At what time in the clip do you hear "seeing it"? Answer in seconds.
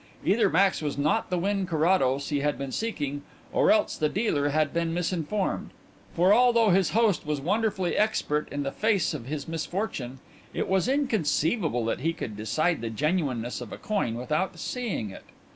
14.57-15.25